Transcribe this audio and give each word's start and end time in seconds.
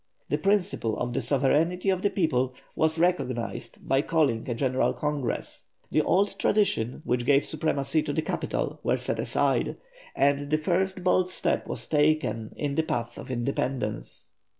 The 0.29 0.39
principle 0.39 0.97
of 0.97 1.13
the 1.13 1.21
sovereignty 1.21 1.91
of 1.91 2.01
the 2.01 2.09
people 2.09 2.55
was 2.75 2.97
recognised 2.97 3.87
by 3.87 4.01
calling 4.01 4.49
a 4.49 4.55
general 4.55 4.93
Congress; 4.93 5.67
the 5.91 6.01
old 6.01 6.39
traditions, 6.39 7.05
which 7.05 7.23
gave 7.23 7.45
supremacy 7.45 8.01
to 8.01 8.13
the 8.13 8.23
capital, 8.23 8.79
were 8.81 8.97
set 8.97 9.19
aside; 9.19 9.77
and 10.15 10.49
the 10.49 10.57
first 10.57 11.03
bold 11.03 11.29
step 11.29 11.67
was 11.67 11.87
taken 11.87 12.51
in 12.55 12.73
the 12.73 12.81
path 12.81 13.19
of 13.19 13.29
independence. 13.29 14.31